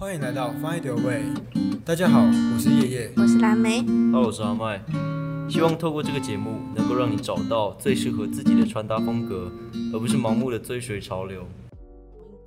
[0.00, 1.24] 欢迎来到 Find Your Way。
[1.84, 3.12] 大家好，我是叶叶。
[3.18, 4.80] 我是蓝莓，Hello，我是阿麦。
[5.46, 9.52] 希望透过这个节目，能够让你找到最适合自己的穿搭风格，
[9.92, 11.42] 而不是盲目的追随潮流。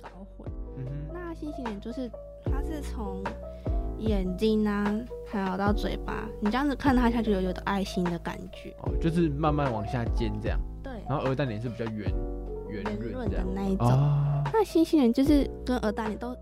[0.02, 0.50] 搞混。
[0.78, 2.10] 嗯哼，那星星脸就是
[2.44, 3.22] 它是从
[3.98, 4.92] 眼睛啊，
[5.30, 12.12] 还有到嘴巴，你这样子看它下去有有的爱心的感觉，哦，就是慢慢往下尖这样，对，然后鹅蛋脸是比较圆
[12.68, 13.44] 圆圆润的。
[13.54, 13.86] 那一种。
[13.86, 16.36] 哦，那星星脸就是跟鹅蛋脸都。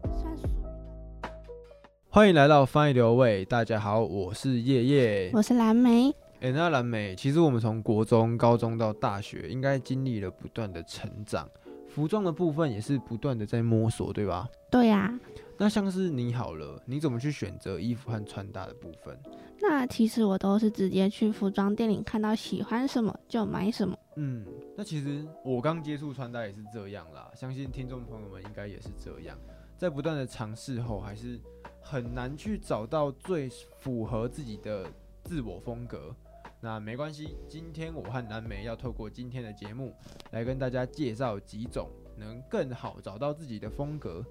[2.14, 5.30] 欢迎来到翻译流位，大家好，我是叶叶。
[5.32, 11.48] 我是蓝莓，哎、那蓝莓，其实我们从国中、高中到大学，应该经历了不断的成长，
[11.88, 14.46] 服装的部分也是不断的在摸索，对吧？
[14.70, 15.18] 对呀、
[15.56, 19.18] 那像是你好了，你怎么去选择衣服和穿搭的部分？
[19.62, 23.96] 那其实我都是直接去服装店里看到喜欢什么就买什么。
[24.16, 24.44] 嗯，
[24.76, 29.34] 那其实我刚接触穿搭也是这样啦，相信听众朋友们应该也是这样，
[29.76, 31.40] 在不断的尝试后，还是
[31.80, 34.86] 很难去找到最符合自己的
[35.24, 36.14] 自我风格。
[36.60, 39.92] 那没关系，今天我和蓝莓要透过今天的节目
[40.30, 44.24] 来跟大家介绍几种能更好找到自己的风格。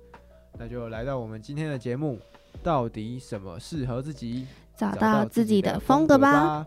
[0.57, 2.17] 那就来到我们今天的节目，
[2.63, 4.47] 到底什么适合自己？
[4.75, 6.65] 找到自己的风格吧。。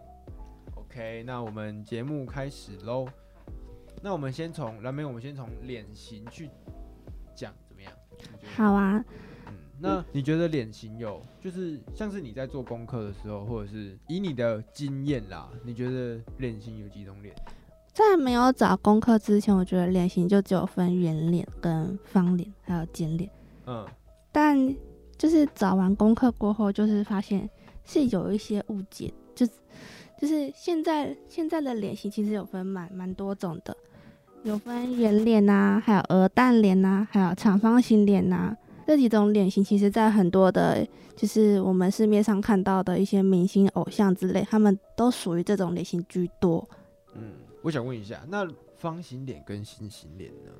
[0.75, 3.09] OK，那我们节目开始喽。
[4.03, 6.51] 那我们先从蓝莓，我们先从脸型去
[8.57, 9.05] 好啊，
[9.47, 17.35] 嗯，那你觉得脸型有，就是像是你在做功课的时候，或者是以你的经验啦，你觉得脸型有几种脸？
[17.92, 23.31] 在没有找功课之前，我觉得脸型就只有分圆脸、跟方脸，还有尖脸。
[23.67, 23.87] 嗯，
[24.33, 24.75] 但
[25.17, 27.48] 就是找完功课过后，就是发现
[27.85, 29.53] 是有一些误解，就是
[30.20, 33.77] 就是现在现在的脸型其实有分蛮蛮多种的，
[34.45, 38.55] 有分圆脸呐，还有鹅蛋脸呐，还有长方形脸呐。
[38.86, 40.86] 这几种脸型，其实在很多的，
[41.17, 46.62] 就是我们市面上看到的一些明星、偶像之类，他们都属于这种脸型居多。
[47.14, 47.23] 嗯，
[47.63, 48.46] 我想问一下，那
[48.77, 50.51] 方形脸跟心形脸呢？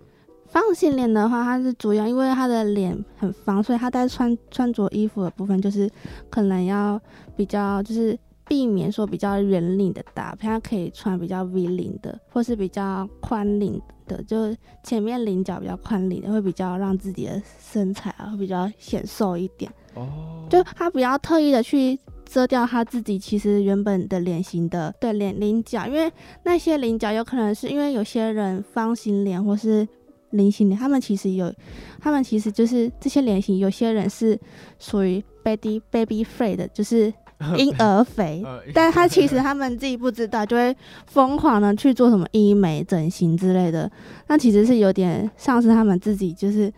[0.47, 5.91] 方形脸的话，它是主要因为它的脸很方，所以它在穿穿着衣服的部分，就是
[6.31, 6.99] 可能要
[7.37, 19.71] 比较就是避免说比较圆领的搭配，它可以穿比较 V 领的，或是比较宽领的，就前面领角比较宽领的，会比较让自己的身材啊会比较显瘦一点。
[19.95, 26.13] 哦，就他不要特意的去遮掉他自己其实原本的脸型的对脸领角，因为
[26.43, 29.87] 那些领角有可能是因为有些人方形脸或是
[30.31, 31.53] 菱形脸，他们其实有，
[32.01, 34.39] 他们其实就是这些脸型，有些人是
[34.79, 37.13] 属于 baby baby free 的，就是
[37.59, 38.43] 婴儿肥。
[38.45, 43.91] 呃，但他其实他们自己不知道，就会疯狂的去做什么医美、整形之类的，
[44.29, 46.73] 那其实是有点丧失他们自己就是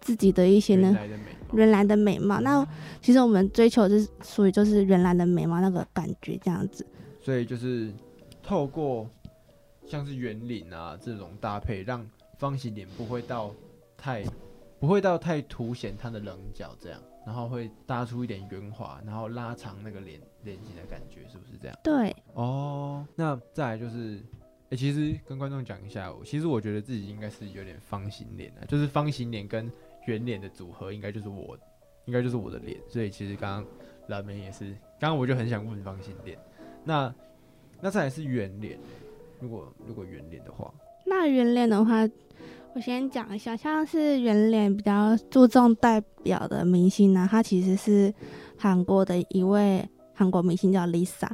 [0.00, 2.40] 自己的一些呢原来的美貌原来的美貌。
[2.40, 2.66] 那
[3.00, 6.86] 其实我们追求就是属于就是原来的美貌那个感觉这样子。
[7.20, 7.90] 所以就是
[8.42, 9.08] 透过
[9.86, 12.06] 像是圆领啊这种搭配，让
[12.38, 13.50] 方形脸不会到
[13.96, 14.24] 太
[14.78, 21.78] 不会到太凸显它的棱角这样，然后会搭出一点圆滑，然后拉长那个脸脸型的感觉，是不是这样？
[21.84, 24.18] 对，哦，那再来就是，
[24.70, 29.70] 哎，其实跟观众讲一下，其实我觉得自己应该是有点方形脸啊，就是方形脸跟
[30.06, 31.54] 圆脸的组合，应该就是我，
[32.06, 32.80] 应该就是我的脸。
[32.88, 33.72] 所以其实刚刚
[34.06, 36.38] 蓝莓也是，刚刚我就很想问方形脸，
[36.82, 37.14] 那
[37.78, 38.78] 那再来是圆脸，
[39.38, 40.72] 如果如果圆脸的话，
[41.04, 42.08] 那圆脸的话，
[42.74, 48.12] 我先讲一下，像是圆脸比较注重代表的明星呢，她其实是
[48.56, 51.28] 韩国的一位韩国明星叫 Lisa，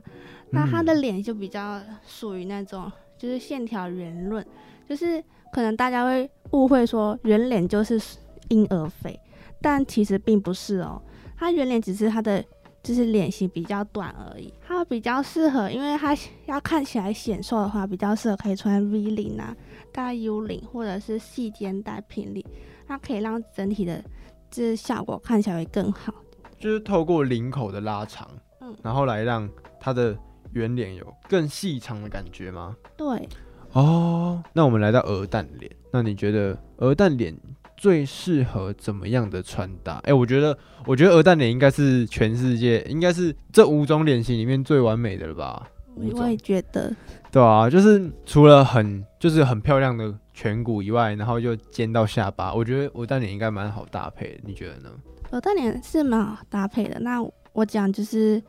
[0.51, 4.45] 那她的嗯脸就比较属于那种就是线条圆润，
[4.89, 8.01] 就是可能大家会误会说圆脸就是
[8.49, 9.19] 婴儿肥，
[9.61, 11.03] 但其实并不是哦，
[11.37, 12.43] 她圆脸只是她的。
[12.85, 19.57] 就是脸型比较短而已，它比较适合，因为它要看起来显瘦的话，比较适合可以穿 V 领啊，
[19.95, 22.45] 大 U 领或者是细肩带平领，
[22.89, 24.05] 它可以让整体的
[24.51, 26.13] 这效果看起来会更好。
[26.59, 28.29] 就是透过领口的拉长，
[28.61, 29.49] 嗯然后来让
[29.79, 30.19] 它的
[30.53, 32.77] 圆脸有更细长的感觉吗？
[32.97, 33.29] 对，
[33.73, 37.37] 哦，那我们来到鹅蛋脸，那你觉得鹅蛋脸
[37.77, 40.01] 最适合怎么样的穿搭？
[40.05, 40.57] 哎、我觉得，
[40.87, 45.69] 我觉得鹅蛋脸应该是全世界，应该是这五种脸型里面最完美的了吧？
[45.97, 46.95] 我也觉得，
[47.31, 54.91] 对啊，就是除了很就是很漂亮的颧骨以外，然后就尖到下巴，我觉得鹅蛋脸应该蛮好搭配的，你觉得呢？
[55.31, 57.01] 鹅蛋脸是蛮好搭配的。
[57.01, 58.43] 那我讲就是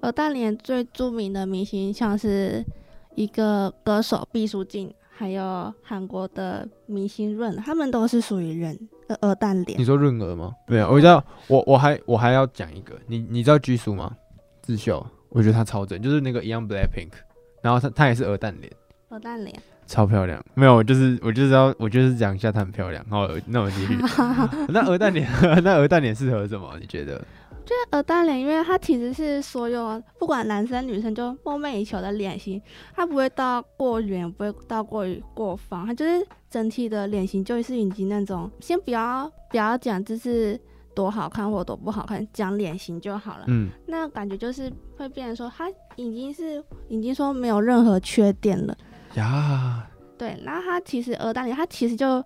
[0.00, 2.64] 鹅蛋脸最著名的明星，像是
[3.14, 9.84] 一个歌手毕书尽，还有韩国的明星润，他们都是属于人呃鹅蛋脸你。
[9.84, 10.54] 说润鹅吗？
[10.66, 14.16] 没有，我知道，我我还我还要讲一个，你你知道居叔吗？
[14.62, 17.10] 智秀，我觉得她超正，就是那个一样 Blackpink，
[17.62, 18.70] 然后她她也是鹅蛋脸，
[19.08, 19.56] 鹅蛋脸，
[19.86, 20.44] 超漂亮。
[20.54, 23.04] 没有，我就是我就是要我就是讲一下她很漂亮。
[23.08, 23.96] 好，那我继续。
[24.68, 25.28] 那鹅蛋脸，
[25.64, 26.76] 那鹅蛋脸适合什么？
[26.80, 27.22] 你觉得？
[27.92, 32.60] 鹅蛋脸，因为它其实是所有不管男生女生就梦寐以求的脸型，
[32.96, 40.60] 它不会到过圆，不会到过于过方，它就是整体的脸型就是已经那种，先不要不要讲就是
[40.94, 43.44] 多好看或多不好看，讲脸型就好了。
[43.48, 48.76] 嗯，那感觉就是会变成说，他已经是已经说没有任何缺点了。
[49.14, 49.88] 呀，
[50.18, 52.22] 对，那他其实鹅蛋脸，他其实就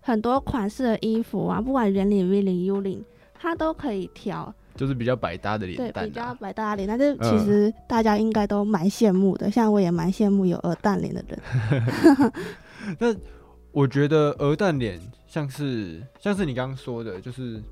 [0.00, 4.52] 很多款式的衣服啊，不管圆领、V 领、U 领，它都可以挑。
[4.76, 6.34] 就是比较百搭的对，脸蛋、比较啊。
[6.40, 12.32] 百搭脸，但是其嗯实大家应该都蛮羡慕的，像我也蛮羡慕有鹅蛋脸的人。
[12.98, 13.14] 那
[13.70, 17.62] 我觉得鹅蛋脸像是像是你刚刚说的，就是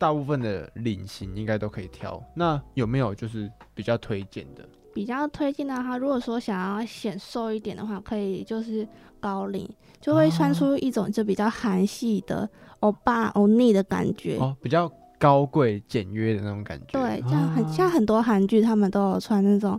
[0.00, 2.22] 大部分的领型应该都可以挑。
[2.34, 4.66] 那有没有就是比较推荐的？
[4.94, 8.88] 比较推荐的话，如果说想要显瘦一点的话，可以就是
[9.20, 9.68] 高领，
[10.00, 12.48] 就会穿出一种就比较韩系的
[12.80, 14.38] 欧巴欧尼的感觉。
[14.38, 16.98] 哦，比较高贵简约的那种感觉。
[16.98, 19.78] 对，这样很啊像很多韩剧，他们都有穿那种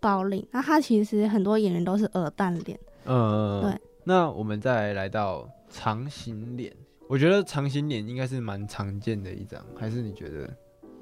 [0.00, 0.44] 高领。
[0.50, 2.80] 那他其实很多演员都是鹅蛋脸。
[3.04, 3.80] 嗯，对。
[4.04, 6.74] 那我们再来到长形脸，
[7.10, 10.48] 我觉得长形脸应该是蛮常见的一张，还是你觉得？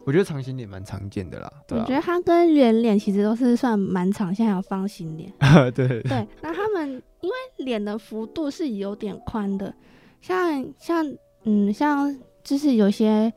[0.07, 5.31] 我觉得长形脸蛮常见的啦，我觉得它跟圆脸其实都是算蛮长，现在还有方形脸。
[5.75, 9.75] 对，对，那他们因为脸的幅度是有点宽的，
[10.23, 11.05] 像像
[11.43, 13.31] 嗯像就是有些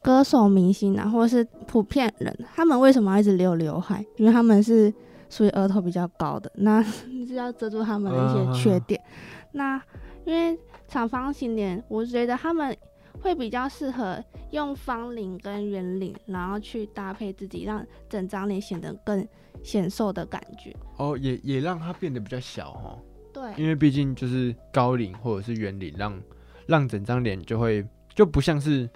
[0.00, 4.06] 歌手明星啊，或者是普遍人，他们为什么要一直留刘海？
[4.18, 4.94] 因为他们是
[5.28, 6.80] 属于额头比较高的，那
[7.26, 9.02] 是要遮住他们的一些缺点。
[9.50, 9.82] 那
[10.24, 10.58] 因为
[10.88, 12.76] 长方形脸，我觉得他们
[13.20, 19.26] 会比较适合用方领跟圆领，然后去搭配自己，让整张脸显得更
[19.62, 20.74] 显瘦的感觉。
[20.96, 22.98] 哦，也也让它变得比较小哦，
[23.32, 26.20] 对，因为毕竟就是高领或者是圆领，让
[26.66, 28.88] 让整张脸就会就不像是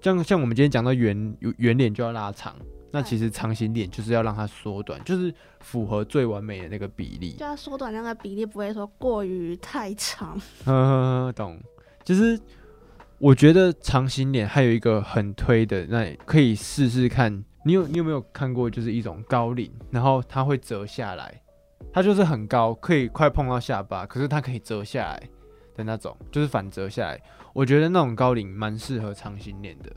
[0.00, 2.56] 像像我们今天讲到圆圆脸就要拉长，
[2.90, 7.44] 那其实长形脸就是要让它缩短，就是符合最完美的那个比例就。
[7.44, 10.40] 要缩短那个比例，不会说过于太长。
[10.64, 11.60] 呵，懂。
[12.04, 12.40] 其实
[13.18, 17.44] 我觉得长形脸还有一个很推的，那可以试试看。
[17.64, 21.42] 你有你有没有看过，就是一种高领，然后它会折下来，
[21.92, 25.28] 它就是很高，可以快碰到下巴，可是它可以折下来
[25.74, 27.20] 的那种，就是反折下来。
[27.52, 29.90] 我觉得那种高领蛮适合长形脸的，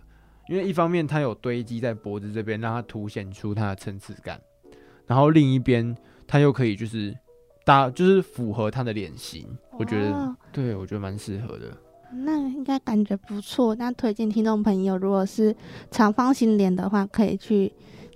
[0.48, 4.40] 因为一方面它有堆积在脖子这边，让它凸显出它的层次感，
[5.08, 5.96] 然后另一边
[6.28, 7.16] 它又可以就是
[7.66, 9.48] 搭，就是符合它的脸型。
[9.78, 11.76] 我觉得哦对，我觉得蛮适合的。
[12.14, 13.74] 那应该感觉不错。
[13.76, 15.56] 那推荐听众朋友，如果是
[15.90, 17.72] 长方形脸的话，可以去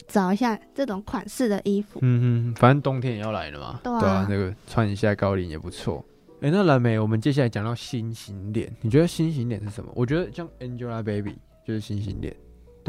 [0.06, 2.00] 找一下这种款式的衣服。
[2.02, 6.04] 嗯哼，反正冬天也要来了嘛，对啊那个穿一下高领也不错。
[6.42, 9.90] 哎、那蓝莓，我们接下来讲到心形脸，你觉得心形脸是什么？
[9.96, 12.36] 我觉得像 Angelababy 就是星星脸，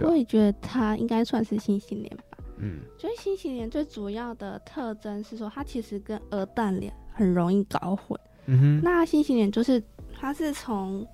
[0.02, 2.38] 我也觉得它应该算是星星脸吧。
[2.58, 8.18] 嗯，就是星星脸最主要的特征是说，它其实跟鹅蛋脸很容易搞混。
[8.46, 9.82] 嗯哼，那星星脸就是
[10.14, 11.06] 它是从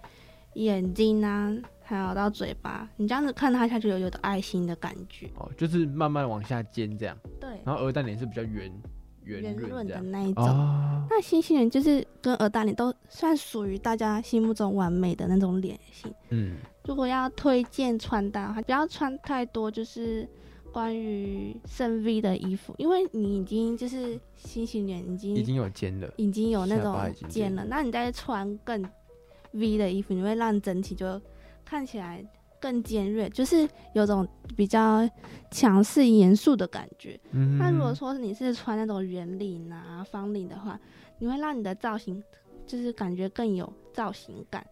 [0.55, 5.31] 眼睛啊，还有到嘴巴，你这样子看它下去有有的爱心的感觉。
[5.37, 8.71] 哦，就是慢慢往下尖这样，对，然后鹅蛋脸是比较圆
[9.25, 10.00] 圆圆润的。
[10.02, 10.45] 那一种。
[10.45, 16.12] 哦，那星星脸就是跟鹅蛋脸都算属于大家心目中完美的那种脸型。
[16.31, 20.29] 嗯，如果要推荐穿搭的话，不要穿太多就是
[20.73, 26.12] 关于深 V 的衣服，因为你已经就是新型脸已经已经有尖了。
[26.17, 26.97] 已经有那种
[27.29, 28.83] 尖了，那你再穿更
[29.53, 31.21] V 的衣服，你会让整体就
[31.65, 32.25] 看起来
[32.59, 35.09] 更尖锐，就是有种比较
[35.51, 37.21] 强势严肃的感觉。
[37.31, 40.81] 嗯，那如果说你是穿那种圆领啊、方领的话，
[41.19, 42.23] 你会让你的造型
[42.67, 44.67] 就是感觉更有造型感。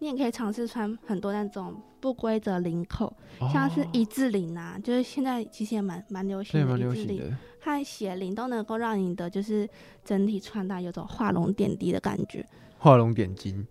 [0.00, 3.14] 你也可以尝试穿很多那种不规则领口，
[3.52, 7.36] 像是哦一字领啊，就是现在其实也蛮蛮流行一字领，流行的。
[7.62, 9.68] 和斜领都能够让你的就是
[10.02, 12.44] 整体穿搭有种画龙点滴的感觉。
[12.78, 13.66] 画龙点睛，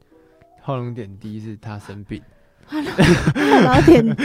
[0.62, 2.22] 画龙点滴是他生病。
[2.68, 4.18] 画龙画龙点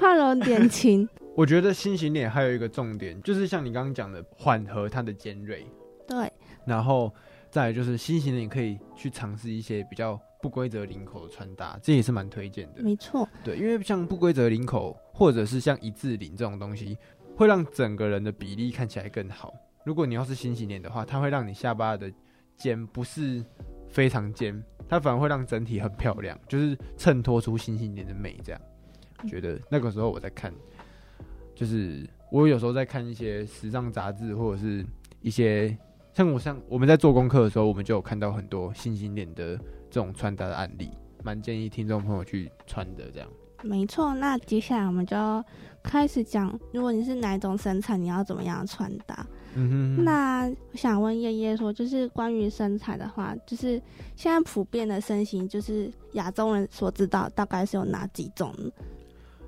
[0.00, 5.66] 画龙点睛， 我觉得新型脸还有一个重点，就是像你刚刚讲的，缓和它的尖锐。
[6.08, 6.32] 对，
[6.64, 7.12] 然后
[7.50, 12.82] 再来就是新型脸可以去尝试一些比较不规则领口的穿搭，这也是蛮推荐的。
[12.82, 16.96] 没错，对，因为像不规则领口或者是像一字领这种东西，
[17.36, 19.52] 会让整个人的比例看起来更好。
[19.84, 22.12] 如果你要是新型脸的话，它会让你下巴的
[22.56, 23.44] 尖，不是
[23.88, 28.38] 非常尖，它反而会让整体很漂亮，就是衬托出星星脸的美。
[28.42, 28.60] 这样，
[29.28, 30.52] 觉得那个时候我在看，
[31.54, 34.84] 就是我有时候在看一些时尚杂志，或者是
[35.20, 35.76] 一些
[36.12, 39.58] 像我像我们在做功课的时候，我们就有看到很多星星脸的
[39.90, 40.90] 这种穿搭的案例，
[41.22, 43.10] 蛮建议听众朋友去穿的。
[43.12, 43.28] 这样，
[43.62, 44.14] 没错。
[44.14, 45.44] 那接下来我们就要
[45.82, 49.26] 开始讲，如果你是哪一种身材，你要怎么样穿搭？
[49.58, 53.80] 嗯哼，那我想问叶叶说，就是关于身材的话，就是
[54.14, 58.70] 现在普遍的身形，就是亚洲人所知道大概是有哪几种呢？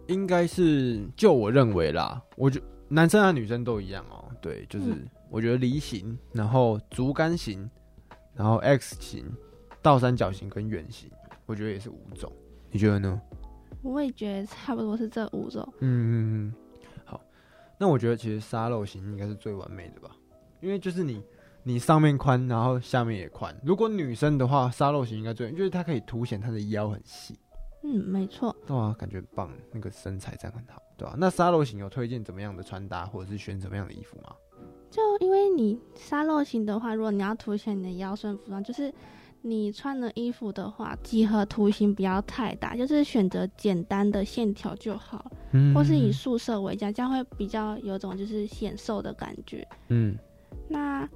[0.06, 4.24] 应该是就我认为啦，我觉男生和女生都一样哦。
[4.40, 7.68] 对，就是嗯我觉得梨形，然后竹竿型，
[8.34, 9.26] 然后 X 型、
[9.88, 11.10] 倒三角形跟圆形，
[11.46, 12.30] 我觉得也是五种。
[12.70, 13.18] 你觉得呢？
[13.80, 15.66] 我也觉得差不多是这五种。
[15.80, 16.54] 嗯嗯嗯，
[17.06, 17.18] 好。
[17.78, 20.14] 那我觉得其实沙漏型应该是最完美的吧，
[20.60, 21.24] 因为就是你
[21.62, 23.54] 你上面宽，然后下面也宽。
[23.64, 27.38] 如果女生的话，沙漏型应该最，就是它可以凸显她的腰很细。
[27.82, 28.54] 嗯，没错。
[28.66, 34.34] 对啊，感觉很棒，那个身材这样很好，对吧、那沙漏型有推荐怎么样的穿搭，或者是选怎么样的衣服吗？
[34.90, 38.92] 就因为你沙漏型的话，如果你要凸显你的腰身服装，就是
[39.42, 49.66] 你穿的衣服的话，几何图形不要太大，就是选择简单的线条就好，嗯或是以素色为佳，这样会比较有种就是显瘦的感觉。
[49.88, 50.16] 嗯
[50.68, 51.08] 那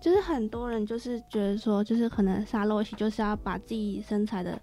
[0.00, 4.60] 就是很多人就是觉得说，就是可能沙漏型就是要把自己身材的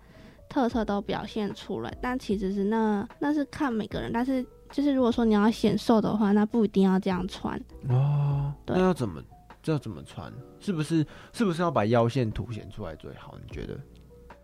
[0.50, 7.60] 特色都表现出来，但其实是那那是看每个人，但是就是如果说你要显瘦的话，那不一定要这样穿。
[7.90, 9.28] 哦，对那要怎么这
[9.72, 10.32] 要怎么穿？
[10.60, 13.38] 是不是是不是要把腰线凸显出来最好？
[13.42, 13.78] 你觉得？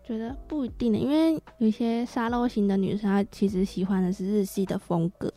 [0.02, 5.32] 觉得不一定的，因为有一些沙漏型的女生，她其实喜欢的是日系的风格。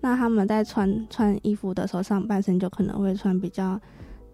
[0.00, 3.78] 那她们在穿穿衣服的时候，上半身就可能会穿比较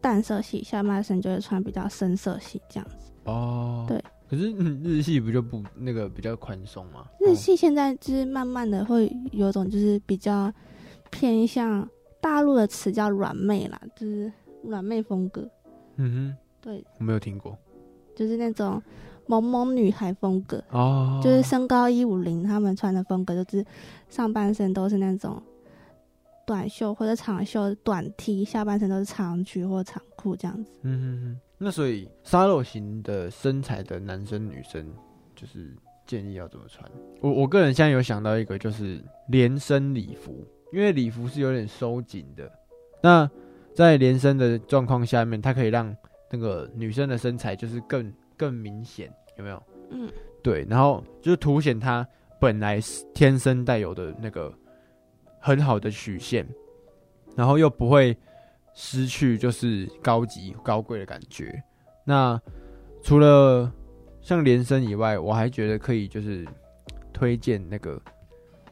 [0.01, 3.13] 淡色系，下半身就会穿比较深色系这样子。
[3.25, 4.01] 哦，对。
[4.29, 7.05] 可是、嗯、日系不就不那个比较宽松吗？
[7.21, 10.51] 日系现在就是慢慢的会有种就是比较
[11.11, 11.87] 偏向
[12.21, 14.33] 大陆的词叫软妹啦，就是
[14.63, 15.49] 软妹风格，
[15.97, 17.57] 嗯哼对，我没有听过。
[18.15, 18.81] 就是那种
[19.27, 20.63] 萌萌女孩风格。
[20.71, 23.65] 哦，就是身高一五零，他们穿的风格就是
[24.09, 25.43] 上半身都是那种
[26.47, 30.71] 短袖或者长袖短 T，下半身都是长裙或长裤这样子。
[30.83, 34.87] 嗯哼哼，那所以沙漏型的身材的男生女生，
[35.35, 35.75] 就是
[36.07, 36.89] 建议要怎么穿？
[37.21, 42.51] 我我个人现在有想到一个，就是连身礼服，因为礼服是有点收紧的。
[43.03, 43.29] 那
[43.75, 45.95] 在连身的状况下面，它可以让
[46.31, 49.63] 那个女生的身材就是更更明显，有没有？
[49.91, 50.11] 嗯，
[50.43, 52.07] 对，然后就是凸显她
[52.41, 54.53] 本来是天生带有的那个
[55.39, 56.47] 很好的曲线，
[57.37, 58.17] 然后又不会
[58.75, 61.63] 失去就是高级高贵的感觉。
[62.05, 62.41] 那
[63.03, 63.73] 除了
[64.21, 66.47] 像连身以外，我还觉得可以就是
[67.13, 68.01] 推荐那个，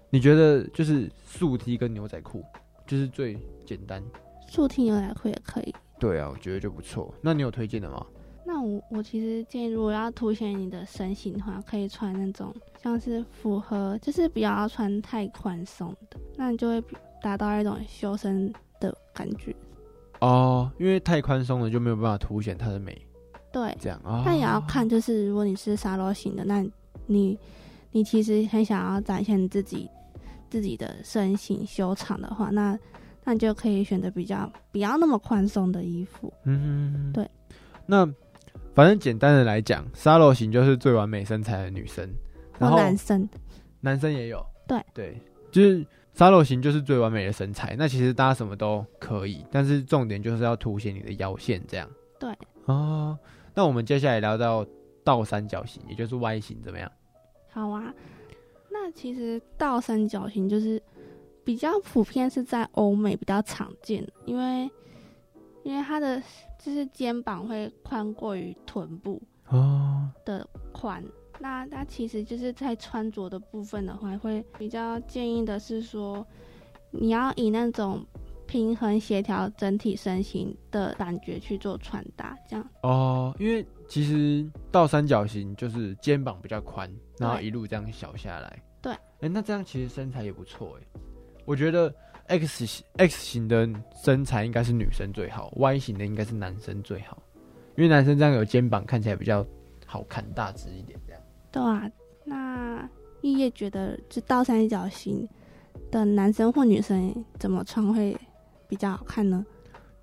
[0.09, 2.45] 你觉得就是素 T 跟牛仔裤，
[2.87, 4.02] 就是最简单。
[4.50, 5.75] 素 T 牛仔裤也可以。
[5.99, 7.14] 对啊，我觉得就不错。
[7.21, 8.04] 那你有推荐的吗？
[8.45, 12.52] 那我我其实建议，如果要凸显你的身形的话，可以穿那种
[12.83, 16.83] 像是符合，就是不要穿太宽松的，那你就会
[17.23, 19.54] 达到一种修身的感觉。
[20.21, 23.07] 哦，因为太宽松了就没有办法凸显它的美，
[23.52, 24.23] 对，这样啊。
[24.26, 26.66] 但也要看，就是如果你是沙漏型的，那
[27.07, 27.38] 你
[27.92, 29.88] 你其实很想要展现自己
[30.49, 32.76] 自己的身形修长的话，那
[33.25, 36.33] 那你就可以选择比较不要那么宽松的衣服。
[36.45, 37.29] 嗯，对。
[37.87, 38.07] 那
[38.75, 42.09] 反正简单的来讲，沙漏型就是最完美身材的女生，
[42.59, 43.29] 然后男生，
[43.81, 44.45] 男生也有。
[44.67, 45.85] 对对，就是
[46.15, 47.75] 沙漏型就是最完美的身材。
[47.77, 51.89] 那其实搭什么都可以，但是重点就是要凸显你的腰线，这样。
[52.19, 52.33] 对。
[52.67, 53.19] 哦，
[53.55, 54.65] 那我们接下来聊到
[55.03, 56.91] 倒三角形，也就是 Y 型，怎么样？
[57.50, 57.93] 好啊。
[58.71, 60.81] 那其实倒三角形就是
[61.45, 64.71] 比较普遍是在欧美比较常见，因为
[65.63, 66.23] 因为它的
[66.59, 71.03] 就是肩膀会宽过于臀部，哦，的宽。
[71.39, 76.25] 那它其实就是在穿着的部分的话，会比较建议的是说，
[76.91, 78.05] 你要以那种
[78.47, 88.63] 平衡协调整体身形的感觉去做穿搭，这样哦，因为其实倒三角形就是肩膀比较宽，然后一路这样小下来。
[88.83, 91.01] 对，哎、那这样其实身材也不错哎。
[91.50, 91.92] 我觉得
[92.28, 93.69] X 型 X 型的
[94.04, 97.21] 身材应该是女生最好，Y 型的应该是男生最好，
[97.76, 99.45] 因为男生这样有肩膀看起来比较
[99.85, 101.21] 好看，大只一点这样。
[101.50, 101.90] 对啊。
[102.25, 102.88] 那
[103.23, 105.28] 叶叶觉得，就倒三角形
[105.90, 108.16] 的男生或女生怎么穿会
[108.69, 109.45] 比较好看呢？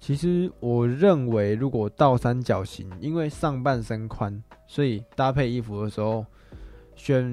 [0.01, 6.25] 其实我认为，如果倒三角形，因为上半身宽，所以搭配衣服的时候
[6.97, 7.23] 选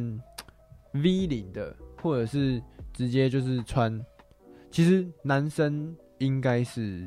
[0.92, 2.62] V 领的，或者是
[2.95, 4.01] 直接就是穿。
[4.71, 7.07] 其实男生应该是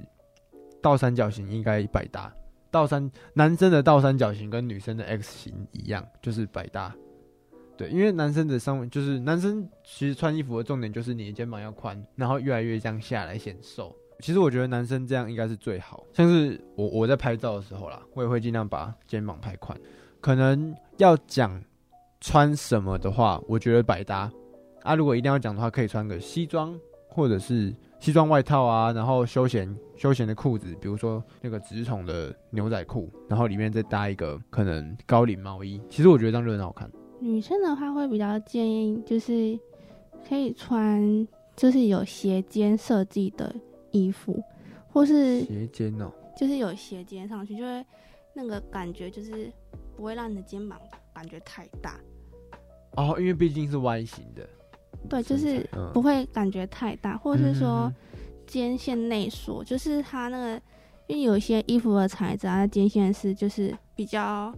[0.81, 2.31] 倒三角形应该百搭，
[2.69, 6.95] 倒三男生的倒三角形跟女生的 X 型一样，就是百搭。
[7.75, 13.95] 对，因为男生的上就是男生其实穿衣服的重点就是你的肩膀要宽，然后越来越这样下来显瘦。
[14.19, 19.79] 其实我觉得男生这样应该是最好，像是我我在拍照的时候啦，我也会尽量把肩膀拍宽。
[20.19, 21.61] 可能要讲
[22.19, 24.31] 穿什么的话，我觉得百搭
[24.87, 24.95] 啊。
[24.95, 35.81] 如果一定要讲的话，可以穿个西装或者是西装外套啊，然后休闲休闲的裤子，比如说那个直筒的牛仔裤，然后里面再搭一个可能高领毛衣。
[35.89, 36.89] 其实我觉得这样就很好看。
[37.19, 39.59] 女生的话会比较建议就是
[40.29, 43.53] 可以穿就是有斜肩设计的
[43.91, 44.43] 衣服，
[44.87, 47.85] 或是斜肩哦，就是有斜肩上去，就会
[48.35, 49.51] 那个感觉就是
[49.95, 50.79] 不会让你的肩膀
[51.11, 51.99] 感觉太大。
[52.95, 54.47] 哦，因为毕竟是 Y 型的，
[55.09, 57.95] 对，就是嗯不会感觉太大，或者是说嗯
[58.45, 60.61] 肩线内缩，就是它那个，
[61.07, 64.53] 因为有一些衣服的材质啊，它肩线是就是比较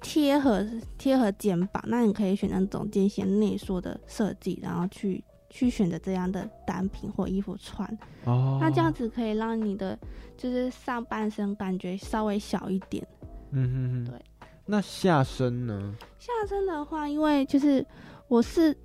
[0.00, 0.66] 贴合
[0.98, 7.88] 贴合肩膀，那你可以选那种肩线内缩的设计，然后去去选择这样的单品或衣服穿，
[8.24, 9.98] 哦，那这样子可以让你的
[10.36, 13.06] 就是上半身感觉稍微小一点。
[13.52, 14.20] 嗯哼哼，对。
[14.68, 15.94] 那下身呢？
[16.18, 17.86] 下身的话，因为就是
[18.26, 18.76] 我是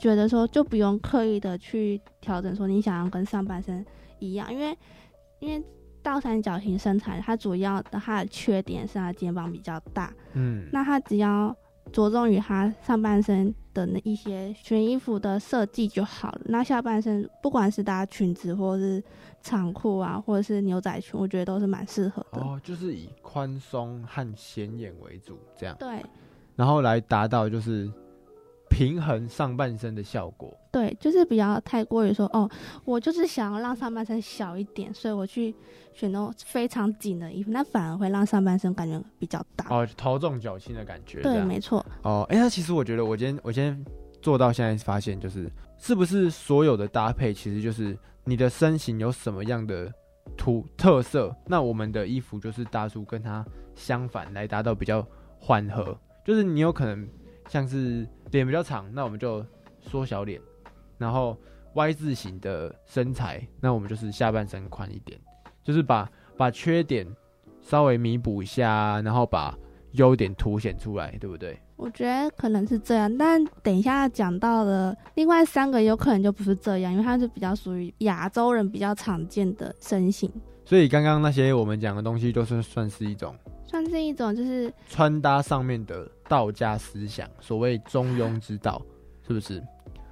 [0.00, 3.84] 觉得说，就不用刻意的去调整说你想要跟上半身
[4.18, 4.76] 一样，因为
[5.40, 5.62] 因为
[6.02, 11.54] 倒三角形身材，它主要的它的缺点是它肩膀比较大，嗯，那它只要
[11.92, 16.40] 着重于它上半身的那一些选衣服的设计就好了。
[16.46, 19.02] 那下半身不管是搭裙子或者是
[19.42, 22.40] 长裤啊，或者是牛仔裙，我觉得都是蛮适合的。
[22.40, 26.02] 哦，就是以宽松和显眼为主，这样，对
[26.56, 27.90] 然后来达到就是
[28.70, 30.56] 平衡上半身的效果。
[30.70, 32.48] 对，就是不要太过于说哦，
[32.84, 35.54] 我就是想要让上半身小一点，所以我去
[35.92, 39.66] 选那种非常紧的衣服，那反而会让上半身感觉比较大。
[39.68, 41.20] 哦，头重脚轻的感觉。
[41.20, 41.84] 对，没错。
[42.02, 43.84] 哦，哎、那其实我觉得，我今天我今天
[44.22, 49.92] 做到现在发现，就是是不是所有的搭配，其实就是你的身形有什么样的
[50.36, 53.44] 突特色，那我们的衣服就是搭出跟它
[53.74, 55.04] 相反，来达到比较
[55.38, 55.98] 缓和。
[56.24, 57.08] 就是你有可能
[57.48, 59.44] 像是脸比较长，那我们就
[59.80, 60.40] 缩小脸，
[60.98, 61.36] 然后
[61.74, 65.18] Y 字形的身材，那我们就是下半身宽一点，
[65.62, 67.06] 就是把把缺点
[67.60, 69.56] 稍微弥补一下，然后把
[69.92, 71.58] 优点凸显出来，对不对？
[71.76, 80.30] 我觉得可能是这样，但等一下讲到的另外三个有可能就不是这样，因为它是比较属于亚洲人比较常见的身形，
[80.70, 83.34] 所以刚刚那些我们讲的东西，都是算是一种
[83.66, 88.80] 算是一种就是穿搭上面的道家思想，所谓中庸之道，
[89.26, 89.60] 是不是？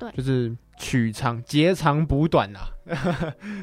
[0.01, 2.67] 对就是取长截长补短啊，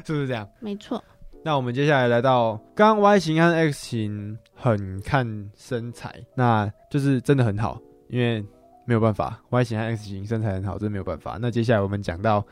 [0.06, 0.48] 是不是这样？
[0.58, 1.04] 没错。
[1.44, 7.78] 那我们接下来来到刚刚 Y 型和 X 型很看身材，那就是真的很好，
[8.08, 8.42] 因为
[8.86, 11.36] 没有办法，Y 型和 X 型身材很好，真没有办法。
[11.38, 12.42] 那接下来我们讲到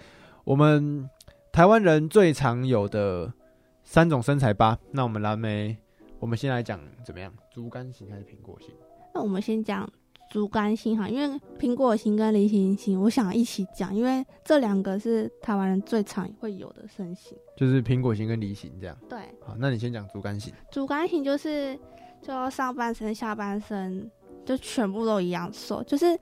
[0.45, 1.09] 我们
[1.51, 3.33] 台湾人最常有的
[3.85, 4.79] 三种身材吧。
[4.91, 5.77] 那我们蓝莓，
[6.19, 7.33] 我们先来讲怎么样？
[7.53, 8.71] 竹竿型还是苹果型？
[9.15, 9.89] 那我们先讲
[10.31, 17.39] 竹竿型哈，因为苹果型跟梨形型，我想一起讲，因为这两个是台湾人最常会有的身形。
[17.57, 18.97] 就是苹果型跟梨型这样。
[19.09, 20.53] 对，好，那你先讲竹竿型。
[20.73, 21.79] 竹竿型就是
[22.21, 24.11] 就上半身、下半身
[24.45, 26.19] 就全部都一样瘦，就是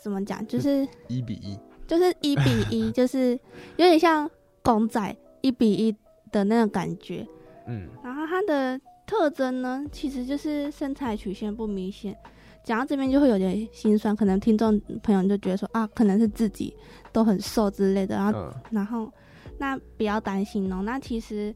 [0.00, 3.32] 怎么讲，就是一比一，就是一比一，就是
[3.76, 4.30] 有点像
[4.62, 5.96] 公仔一比一
[6.30, 7.26] 的那种感觉。
[7.66, 12.16] 嗯，然后它的特征呢，其实就是身材曲线不明显。
[12.64, 16.74] 讲到这边就会有点心酸，可能听众朋友就觉得说啊，可能是自己
[17.12, 19.12] 都很瘦之类的，然后嗯，然后
[19.58, 20.82] 那不要担心哦。
[20.82, 21.54] 那其实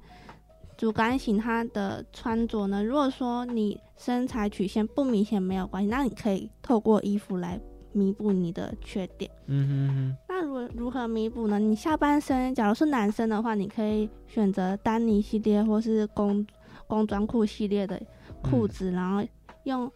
[0.79, 7.61] 主干型它的穿着呢，如果说你身材曲线不明显没有关系，那你可以透过衣服来
[7.93, 9.31] 弥补你的缺点。
[9.47, 11.57] 嗯哼哼，那如如何弥补呢？
[11.61, 16.45] 你下半身，假如是男生的话，你可以选择丹尼系列或是工
[16.89, 18.01] 工装裤系列的
[18.43, 19.25] 裤子，然后
[19.63, 19.89] 用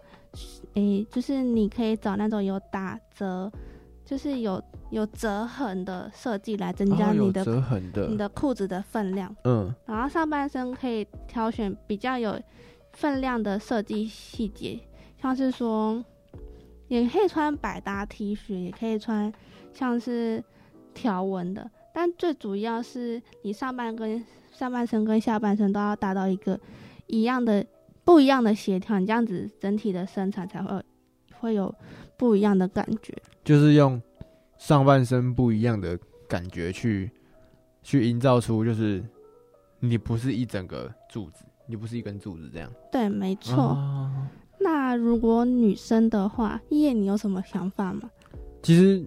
[0.74, 3.50] 诶、就是你可以找那种有打折，
[4.04, 9.35] 就是有有折痕的设计来增加你的、折痕的，你的裤子的分量。
[9.42, 12.40] 嗯然后上半身可以挑选比较有
[12.92, 14.78] 分量的设计细节，
[15.20, 16.04] 像是说，
[16.87, 19.32] 也可以穿百搭 T 恤，也可以穿
[19.78, 20.42] 像是
[20.94, 26.58] 条纹的，但最主要是你上半跟上半身跟下半身都要达到一个
[27.06, 27.64] 一样的
[28.04, 30.82] 不一样的协调，你这样子整体的身材才会
[31.38, 31.72] 会有
[32.16, 33.14] 不一样的感觉。
[33.44, 34.00] 就是用
[34.56, 37.10] 上半身不一样的感觉去
[37.82, 39.04] 去营造出，就是
[39.78, 42.72] 你不是一整个柱子，你不是一根柱子这样。
[42.90, 43.62] 对，没错。
[43.62, 44.10] 哦
[44.58, 48.10] 那如果女生的话，叶你有什么想法吗？
[48.62, 49.04] 其实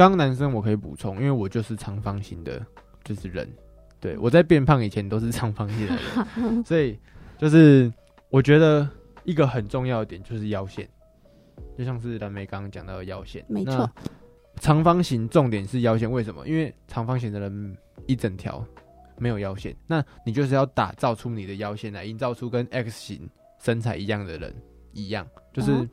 [0.00, 2.64] 刚刚男生我可以补充，因为我就是长方形的，
[3.04, 3.46] 就是人。
[4.00, 6.98] 对我在变胖以前都是长方形的人， 所以
[7.36, 7.92] 就是
[8.30, 8.88] 我觉得
[9.24, 10.88] 一个很重要的点就是腰线，
[11.76, 13.44] 就像是蓝莓刚刚讲到的腰线。
[13.46, 13.90] 那没错，
[14.58, 16.48] 长方形重点是腰线，为什么？
[16.48, 18.64] 因为长方形的人一整条
[19.18, 23.28] 没有腰线，那你就是要打造出你的腰线来，营造出跟 X 型
[23.62, 24.54] 身材一样的人
[24.94, 25.86] 一样，就是哦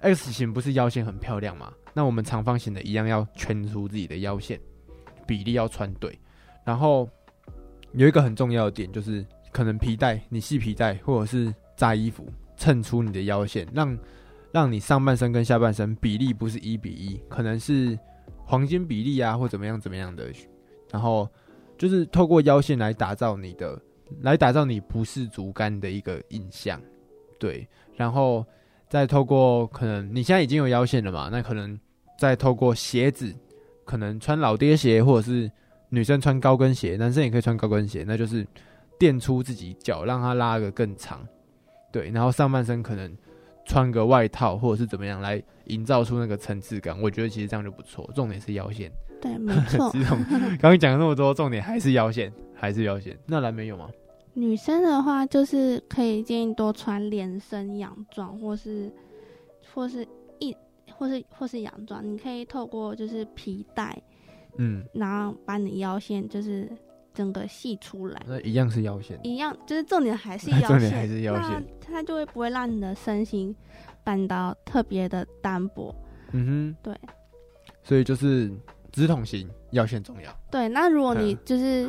[0.00, 1.72] X 型不是腰线很漂亮吗？
[1.92, 4.58] 那我们长方形的一样要圈出自己的腰线，
[5.26, 6.18] 比例要穿对，
[6.64, 7.08] 然后
[7.92, 13.98] 有一个很重要的点就是，可能皮带你系皮带或者是扎衣服衬出你的腰线，让
[14.52, 17.98] 让你上半身跟下半身比例不是一比一，可能是
[18.44, 20.30] 黄金比例啊，或怎么样怎么样的，
[20.90, 21.28] 然后
[21.76, 23.80] 就是透过腰线来打造你的，
[24.22, 26.80] 来打造你不是竹竿的一个印象，
[27.38, 28.46] 对，然后
[28.90, 31.78] 再透过可能你现在已经有腰线了嘛，那可能
[32.18, 33.32] 再透过鞋子，
[33.84, 35.50] 可能穿老爹鞋或者是
[35.88, 38.44] 女生穿高跟鞋，男生也可以穿高跟鞋，那就是
[38.98, 41.24] 垫出自己脚，让它拉个更长，
[41.92, 43.16] 对，然后上半身可能
[43.64, 48.10] 穿个外套或者是怎么样来营造出那个层次感，我觉得其实这样就不错。
[48.12, 48.90] 重点是腰线，
[49.22, 49.88] 对，没错。
[50.58, 53.16] 刚刚讲了那么多，重点还是腰线，还是腰线。
[53.24, 53.88] 那蓝莓有吗？
[54.34, 58.90] 女生的话，就是可以建议多穿连身洋装，或是
[59.74, 60.06] 或是
[60.38, 60.54] 一
[60.92, 64.00] 或是或是洋装，你可以透过就是皮带，
[64.56, 66.70] 嗯，然后把你腰线就是
[67.12, 69.18] 整个系出来，那一样是腰线。
[69.22, 73.54] 一样就是重点还是 腰重线，点还是腰线那它就会不会让你的身形
[74.04, 75.94] 感到特别的单薄。
[76.32, 76.96] 嗯哼，对
[77.82, 78.48] 所以就是
[78.92, 80.32] 直筒型腰线重要。
[80.50, 81.88] 对，那如果 你嗯就是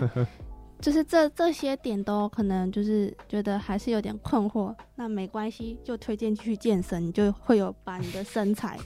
[0.81, 8.77] 就是这这些点都可能就是觉得还是有点困惑，那没关系，就推荐去健身，你就会有把你的身材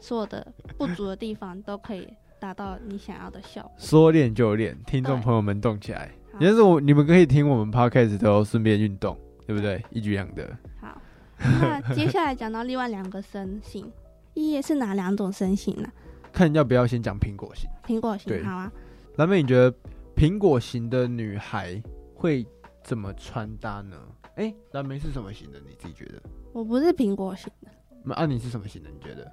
[0.00, 2.08] 所有的不足的地方都可以
[2.40, 3.70] 达到你想要的效果。
[3.78, 6.10] 说练就练，听众朋友们动起来。
[6.32, 9.82] 好也是我你们可以听我们 podcast 都顺便运动，对不对？
[9.90, 10.54] 一举两得。
[10.80, 11.00] 好，
[11.38, 13.90] 那接下来讲到另外两个身形，
[14.34, 15.88] 一叶是哪两种身形呢、
[16.32, 17.70] 看要不要先讲苹果型。
[17.86, 18.70] 苹果型，好啊，
[19.16, 19.72] 蓝妹，你觉得
[20.16, 21.80] 苹果型的女孩
[22.14, 22.44] 会
[22.82, 23.96] 怎么穿搭呢？
[24.36, 25.60] 哎、蓝莓是什么型的？
[25.60, 26.22] 你自己觉得？
[26.54, 27.70] 我不是苹果型的，
[28.02, 28.88] 那啊，你是什么型的？
[28.88, 29.30] 你觉得？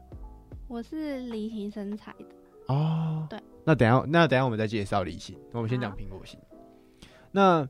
[0.68, 2.26] 我是梨形身材的。
[2.74, 3.40] 哦，对。
[3.64, 5.38] 那等下，那等下我们再介绍梨形。
[5.54, 6.38] 我们先讲苹果型。
[7.32, 7.66] 那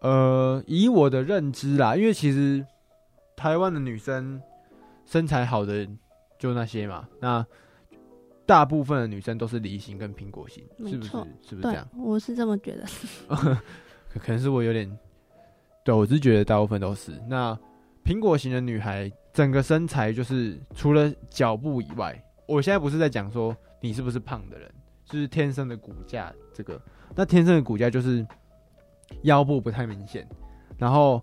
[0.00, 2.64] 呃，以我的认知啦，因为其实
[3.34, 4.40] 台湾的女生
[5.04, 5.88] 身材好的
[6.38, 7.44] 就那些嘛，那
[8.44, 11.10] 大部分的女生都是梨形跟苹果型，是不是
[11.42, 12.84] 是不是这样？，我是这么觉得。
[14.08, 14.98] 可可能是我有点，
[15.84, 17.12] 对我是觉得大部分都是。
[17.28, 17.58] 那
[18.04, 24.70] 苹果型的女孩，整个身材就是除了脚部以外，我现在不是在讲说你是不是胖的人，
[25.06, 26.80] 就是天生的骨架这个。
[27.14, 28.26] 那天生的骨架就是
[29.22, 30.28] 腰部不太明显，
[30.76, 31.22] 然后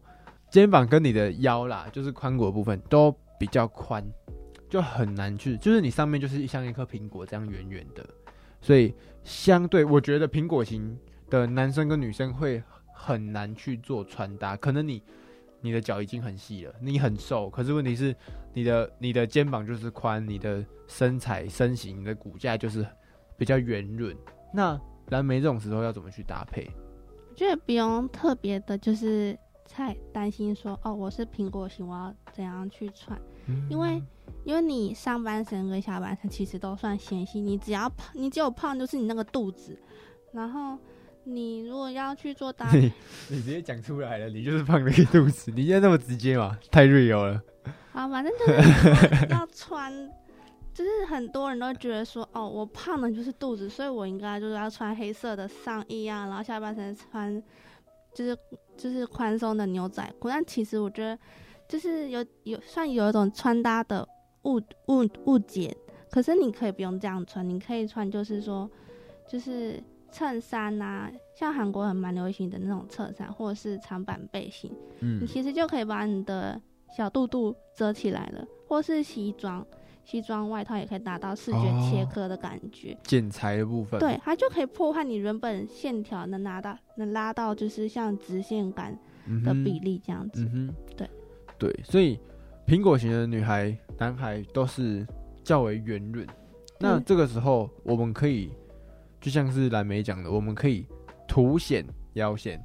[0.49, 4.03] 肩膀跟你的腰啦，就是髋骨的部分都比较宽，
[4.69, 8.07] 就很难去，就是你上面就是像一颗苹果这样圆圆的，
[8.61, 10.97] 所以相对我觉得苹果型
[11.29, 12.61] 的男生跟女生会
[12.93, 15.01] 很难去做穿搭，可能你
[15.59, 18.15] 你的脚已经很细了，你很瘦，可是问题是
[18.53, 22.85] 你的你的肩膀就是宽，你的身材身形、你的骨架就是
[23.37, 24.15] 比较圆润。
[24.53, 26.69] 那蓝莓这种时候要怎么去搭配？
[27.29, 33.19] 我觉得不用特别的，就是太担心说哦，我是苹果型，我要怎样去穿？
[33.69, 34.01] 因为
[34.43, 39.77] 因为你上半身跟下半身其实都算纤细，你只要胖，你只有胖就是你那个肚子，
[40.33, 40.77] 然后
[41.23, 42.91] 你如果要去做 搭配，你
[43.29, 47.41] 你直接讲出来了，你就是胖了一个肚子，你现在那么直接嘛，太 real 了。
[47.91, 49.91] 啊，反正就是要穿，
[50.73, 57.43] 就是很多人都觉得说，哦，我胖的就是肚子，所以我应该就是要穿黑色的上衣啊，然后下半身穿
[58.13, 58.37] 就是
[58.77, 60.29] 就是宽松的牛仔裤。
[60.29, 61.17] 但其实我觉得
[61.69, 64.05] 就是有有算有一种穿搭的
[64.43, 64.55] 误
[64.87, 65.73] 误误解，
[66.09, 68.69] 可是你可以不用这样穿，你可以穿就是说
[69.27, 74.69] 就是衬衫啊，像韩国很蛮流行的那种衬衫，或者是长版背心。
[74.99, 76.59] 嗯你其实就可以把你的
[76.97, 79.65] 小肚肚遮起来了，或是西装。
[80.05, 82.97] 西装外套也可以达到视觉切割的感觉。
[83.03, 88.97] 剪裁的部分，对，它就可以破坏你原本线条能拿到能拉到就是像直线感
[89.45, 90.41] 的比例这样子。
[90.45, 91.07] 嗯哼，对
[91.59, 92.17] 对，所以
[92.65, 95.05] 苹果型的女孩、男孩都是
[95.43, 96.25] 较为圆润。
[96.79, 98.51] 那这个时候，我们可以
[99.19, 100.87] 就像是蓝莓讲的，我们可以
[101.27, 102.63] 凸显腰线，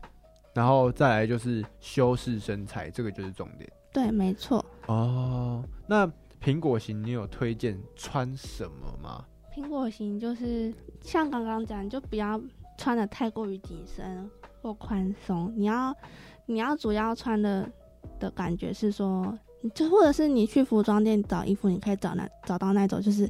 [0.54, 3.68] 然后再来就是修饰身材，这个就是重点。
[3.92, 4.64] 对，没错。
[4.86, 6.06] 哦，那
[6.40, 9.24] 苹果型你有推荐穿什么吗？
[9.52, 12.40] 苹果型就是像刚刚讲，就不要
[12.78, 14.30] 穿的太过于紧身
[14.62, 15.92] 或宽松，你要
[16.46, 17.68] 你要主要穿的
[18.24, 19.38] 的感觉是说，
[19.74, 23.28] 就或者是你去服装店找衣服，你可以找那找到那种就是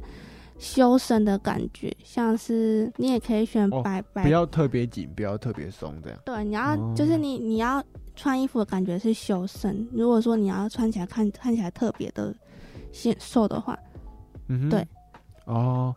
[0.57, 6.19] 修身的感觉，像是你也可以选哦白白、不要特别紧，不要特别松，这样。
[6.25, 7.83] 对，你要、哦就是你你要
[8.15, 9.85] 穿衣服的感觉是修身。
[9.91, 12.33] 如果说你要穿起来看看起来特别的
[12.93, 13.77] 显瘦的话，
[14.47, 14.87] 嗯哼，对。
[15.45, 15.93] 哦，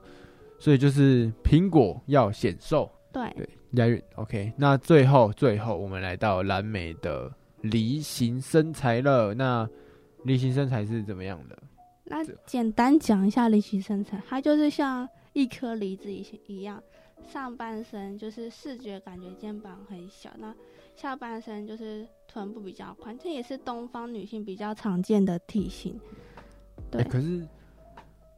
[0.58, 4.02] 所以就是苹果要显瘦，对对，押韵。
[4.16, 7.32] OK，那最后最后我们来到蓝莓的
[7.62, 9.34] 梨形身材了。
[9.34, 9.68] 那
[10.24, 11.58] 梨形身材是怎么样的？
[12.04, 16.82] 那简单讲一下梨形身材，它就是像一颗梨子一一样，
[17.28, 20.54] 上半身就是视觉感觉肩膀很小，那
[20.96, 26.00] 下半身就是臀部比较宽，这也是东方女性比较常见的体型。
[26.90, 27.46] 对，欸可是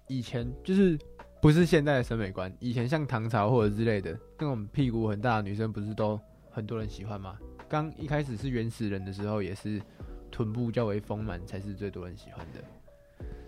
[0.08, 0.98] 以前就是
[1.40, 7.38] 不是现在的审美观，以前像唐朝或者之类的那种屁股很大的女生，不是都很多人喜欢吗？
[7.70, 9.80] 刚一开始是原始人的时候，也是
[10.28, 12.60] 臀部较为丰满才是最多人喜欢的。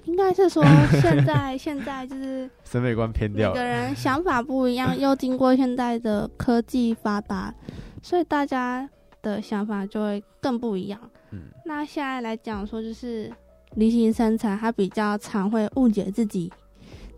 [0.05, 0.63] 应该是说
[1.01, 3.59] 现在 现在就是审美观偏掉每。
[3.59, 7.53] 个人想法不一样， 又经过现在的科技发达，
[8.01, 8.89] 所以大家
[9.23, 11.01] 的想法就会更不一样。
[11.33, 13.29] 嗯，那现在来讲说，就是
[13.75, 16.53] 梨形身材，他比较常会误解自己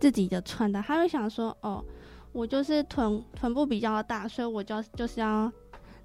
[0.00, 1.84] 自己的穿搭，他会想说，哦，
[2.32, 5.50] 我就是臀臀部比较大，所以我就就是要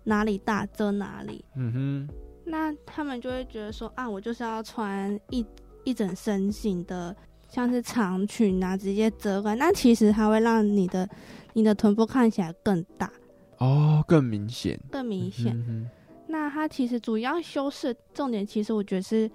[0.04, 1.44] 哪里大遮哪里。
[1.56, 5.46] 嗯哼，那他们就会觉得说，啊，我就是要穿一
[5.84, 7.16] 一整身型的，
[7.48, 9.56] 像是长裙啊，直接遮盖。
[9.56, 11.08] 那其实它会让你的
[11.54, 13.12] 你的臀部看起来更大、
[13.58, 15.54] 哦，更明显，更明显。
[15.68, 15.90] 嗯
[16.32, 19.30] 那它其实主要修饰重点，其实我觉得是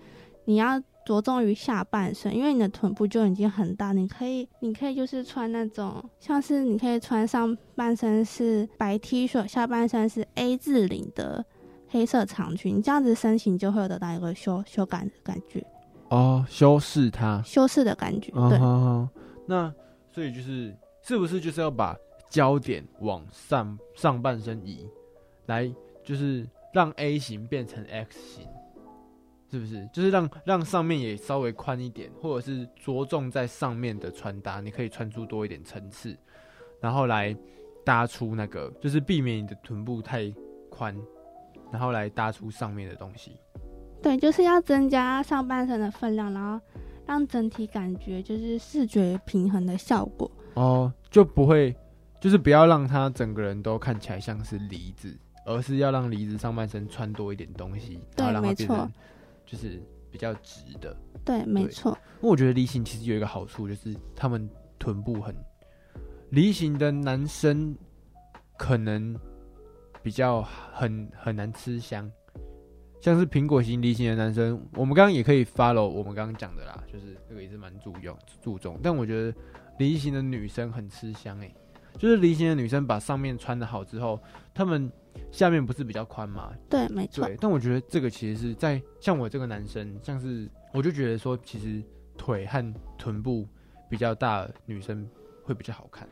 [0.44, 11.44] 你要着重于下半身，因为你的臀部就已经很大，你可以你可以就是穿那种像是你可以穿上半身是白 T 恤，下半身是 A 字领的
[11.88, 15.64] 黑色长裙，这样子身形就会有得到一个修修感的感觉，
[16.08, 17.42] 哦，修饰它。
[17.42, 18.32] 修饰的感觉。
[18.34, 19.72] 哦对，那
[20.12, 21.94] 所以就是是不是就是要把
[22.30, 24.88] 焦点往上上半身移，
[25.46, 25.70] 来
[26.02, 28.48] 就是让 A 型变成 X 型，
[29.54, 29.88] 是不是？
[29.92, 36.16] 就是让让上面也稍微宽一点，或者是着重在上面的穿搭，你可以穿出多一点层次，
[36.80, 37.36] 然后来
[37.84, 40.28] 搭出那个，就是避免你的臀部太
[40.68, 40.92] 宽，
[41.70, 43.36] 然后来搭出上面的东西。
[44.02, 46.60] 对，就是要增加上半身的分量，然后
[47.06, 50.28] 让整体感觉就是视觉平衡的效果。
[50.54, 51.72] 哦，就不会，
[52.20, 58.92] 就是不要让他整个人都看起来像是梨子，而是要让梨子上半身穿多一点东西，然后让它没错变成
[59.46, 60.96] 就是比较直的。
[61.24, 61.96] 对，没错。
[62.20, 65.34] 因为我觉得梨形其实有一个好处，就是他们臀部很
[66.30, 67.76] 梨形的男生
[68.56, 69.18] 可能
[70.02, 72.10] 比较很很难吃香，
[73.00, 79.36] 像是苹果型梨形的男生，我们刚刚也可以 follow 我们刚刚讲的啦，就是这个也是蛮注重注重，但我觉得
[79.78, 81.54] 梨形的女生很吃香诶、
[81.98, 84.20] 就是梨形的女生把上面穿的好之后，
[84.52, 84.90] 她们
[85.30, 87.24] 下面不是比较宽吗，对，没错。
[87.24, 91.82] 对，但我觉得这个其实是在像我这个男生，像是我就觉得说，其实
[92.16, 93.48] 腿和臀部
[93.88, 95.08] 比较大的女生
[95.42, 96.08] 会比较好看。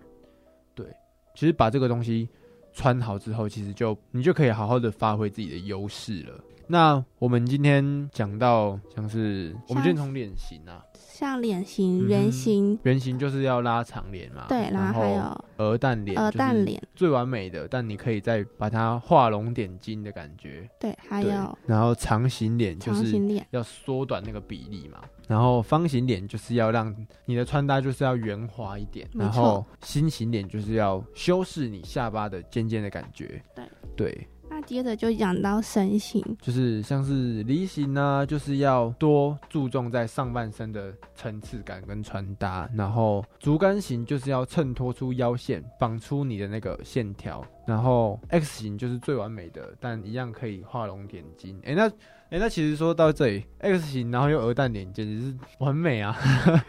[0.74, 0.86] 对，
[1.34, 2.28] 其实把这个东西
[2.72, 6.44] 穿好之后，其实就你就可以好好的发挥自己的优势了。
[6.66, 20.68] 那我们今天讲到像是我们今天从脸型啊，像脸嗯型、圆形，圆形就是要拉长脸嘛，对，然然后还有鹅蛋脸，鹅蛋脸，最完美的，但你可以再把它画龙点睛的感觉。
[20.80, 23.16] 对，还有然后长形脸就是
[23.50, 26.94] 要缩短那个比例嘛，然后方形脸就是要让
[27.24, 33.42] 你的穿搭就是要圆滑一点，然后心形脸就是要修饰你下巴的尖尖的感觉。
[33.54, 33.64] 对。
[33.94, 51.58] 对，那接着就讲到身形，就是像是梨形呢，就是要多注重在上半身的层次感跟穿搭，然后竹竿型就是要衬托出腰线，绑出你的那个线条，然后 X 型就是最完美的，但一样可以画龙点睛。
[51.64, 51.90] 诶，那
[52.32, 56.16] 哎、那其实说到这里，X 型然后又鹅蛋脸，简直是完美啊！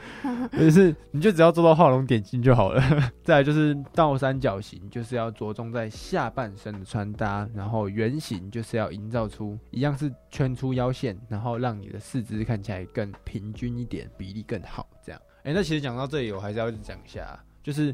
[0.51, 2.83] 就是你就只要做到画龙点睛就好了。
[3.23, 14.85] 再来就是倒三角形，就是要着重在下半身的穿搭，然后圆形就是要营造出一样是圈出腰线，然后让你的四肢看起来更平均一点，比例更好。
[15.01, 17.93] 这样，哎、那其实讲到这里，我还是要讲一下，就是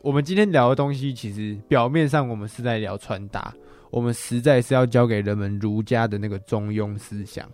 [0.00, 3.52] 我们今天聊的东西，其实表面上我们是在聊穿搭。
[3.90, 7.48] 我们实在是要教给人们儒家的那个中庸思想，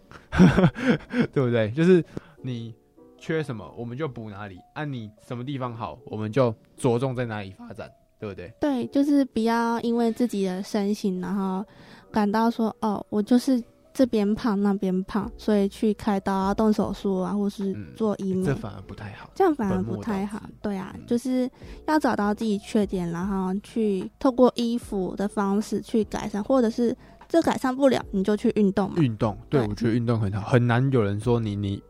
[1.32, 1.70] 对不对？
[1.70, 2.04] 就是
[2.42, 2.74] 你
[3.18, 8.52] 缺什么，我们就补哪里；按、你什么地方好，我们就着重在哪里发展，对不对？
[8.60, 11.64] 对，就是不要因为自己的身形，然后
[12.12, 13.62] 感到说哦，我就是
[13.96, 19.30] 这边胖那边胖，所以去开刀啊、动手术啊，或是嗯做医美，这反而不太好。
[19.34, 20.42] 这样反而不太好。
[20.60, 21.50] 对啊，嗯就是
[21.86, 26.94] 要找到自己缺点，然后去透过衣服的方式去改善，或者是
[27.26, 28.96] 这改善不了，你就去运动嘛。
[28.98, 31.82] 运动，对对我觉得运动很好，很难有人说你你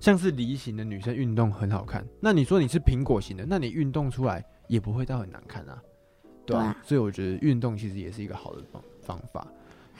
[0.00, 5.80] 像是梨形的女生运动很好看，那你说你是苹果型的，那你运动出来也不会到很难看啊，
[6.44, 9.46] 对啊所以我觉得运动其实也是一个好的方方法。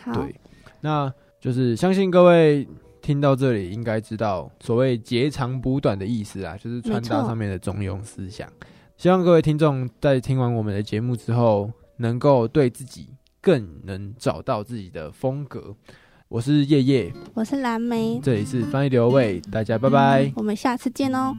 [0.00, 0.34] 好，对，
[0.80, 2.66] 那就是相信各位
[3.00, 8.48] 听到这里应该知道所谓截长补短的意思啊，就是穿搭上面的中庸思想。
[8.96, 13.08] 希望各位听众在听完我们的节目之后，能够对自己
[13.40, 15.74] 更能找到自己的风格。
[16.28, 20.32] 我是叶叶，我是蓝莓，这里是翻译流味，大家拜拜。
[20.34, 21.34] 我们下次见哦。